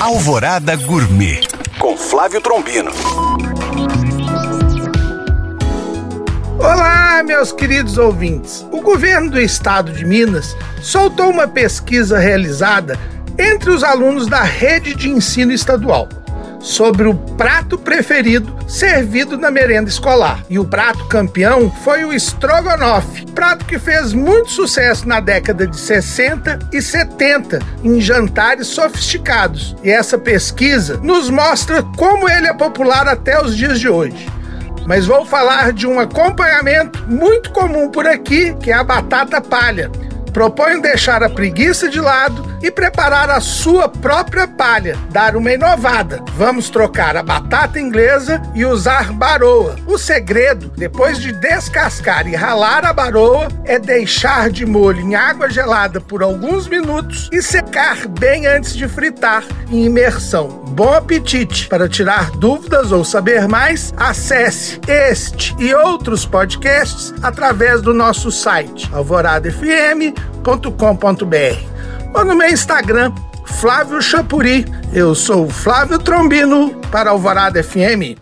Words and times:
Alvorada 0.00 0.74
Gourmet 0.76 1.42
com 1.78 1.94
Flávio 1.94 2.40
Trombino. 2.40 2.90
Olá, 6.58 7.22
meus 7.22 7.52
queridos 7.52 7.98
ouvintes. 7.98 8.66
O 8.72 8.80
governo 8.80 9.30
do 9.30 9.38
estado 9.38 9.92
de 9.92 10.06
Minas 10.06 10.56
soltou 10.80 11.28
uma 11.28 11.46
pesquisa 11.46 12.18
realizada 12.18 12.98
entre 13.38 13.68
os 13.68 13.84
alunos 13.84 14.26
da 14.26 14.40
rede 14.40 14.94
de 14.94 15.10
ensino 15.10 15.52
estadual 15.52 16.08
sobre 16.60 17.08
o 17.08 17.14
prato 17.14 17.76
preferido 17.78 18.54
servido 18.68 19.36
na 19.36 19.50
merenda 19.50 19.88
escolar. 19.88 20.44
E 20.48 20.58
o 20.58 20.64
prato 20.64 21.06
campeão 21.06 21.70
foi 21.82 22.04
o 22.04 22.12
Strogonoff, 22.12 23.26
prato 23.34 23.64
que 23.64 23.78
fez 23.78 24.12
muito 24.12 24.50
sucesso 24.50 25.08
na 25.08 25.18
década 25.20 25.66
de 25.66 25.76
60 25.76 26.58
e 26.72 26.80
70 26.80 27.58
em 27.82 28.00
jantares 28.00 28.68
sofisticados. 28.68 29.74
E 29.82 29.90
essa 29.90 30.18
pesquisa 30.18 30.98
nos 30.98 31.30
mostra 31.30 31.82
como 31.96 32.28
ele 32.28 32.46
é 32.46 32.54
popular 32.54 33.08
até 33.08 33.42
os 33.42 33.56
dias 33.56 33.80
de 33.80 33.88
hoje 33.88 34.28
mas 34.86 35.06
vou 35.06 35.24
falar 35.24 35.72
de 35.72 35.86
um 35.86 36.00
acompanhamento 36.00 37.06
muito 37.06 37.52
comum 37.52 37.88
por 37.88 38.08
aqui, 38.08 38.54
que 38.54 38.72
é 38.72 38.74
a 38.74 38.82
batata 38.82 39.40
palha. 39.40 39.88
Proponho 40.32 40.80
deixar 40.80 41.22
a 41.22 41.28
preguiça 41.28 41.88
de 41.88 42.00
lado 42.00 42.50
e 42.62 42.70
preparar 42.70 43.30
a 43.30 43.40
sua 43.40 43.88
própria 43.88 44.46
palha, 44.46 44.96
dar 45.10 45.34
uma 45.34 45.52
inovada. 45.52 46.22
Vamos 46.36 46.68
trocar 46.70 47.16
a 47.16 47.22
batata 47.22 47.80
inglesa 47.80 48.40
e 48.54 48.64
usar 48.64 49.12
baroa. 49.12 49.76
O 49.86 49.98
segredo, 49.98 50.70
depois 50.76 51.18
de 51.18 51.32
descascar 51.32 52.28
e 52.28 52.34
ralar 52.34 52.84
a 52.84 52.92
baroa, 52.92 53.48
é 53.64 53.78
deixar 53.78 54.50
de 54.50 54.66
molho 54.66 55.00
em 55.00 55.14
água 55.14 55.48
gelada 55.48 56.00
por 56.00 56.22
alguns 56.22 56.68
minutos 56.68 57.28
e 57.32 57.42
secar 57.42 58.06
bem 58.06 58.46
antes 58.46 58.76
de 58.76 58.86
fritar 58.86 59.42
em 59.70 59.84
imersão. 59.84 60.48
Bom 60.70 60.92
apetite! 60.92 61.68
Para 61.68 61.88
tirar 61.88 62.30
dúvidas 62.32 62.92
ou 62.92 63.04
saber 63.04 63.48
mais, 63.48 63.92
acesse 63.96 64.80
este 64.86 65.54
e 65.58 65.74
outros 65.74 66.24
podcasts 66.24 67.12
através 67.22 67.82
do 67.82 67.92
nosso 67.92 68.30
site 68.30 68.88
alvoradafm.com.br 70.44 72.14
ou 72.14 72.24
no 72.24 72.34
meu 72.34 72.48
Instagram, 72.48 73.12
Flávio 73.44 74.02
Chapuri. 74.02 74.64
Eu 74.92 75.14
sou 75.14 75.48
Flávio 75.48 75.98
Trombino 75.98 76.74
para 76.90 77.10
Alvorada 77.10 77.62
FM. 77.62 78.20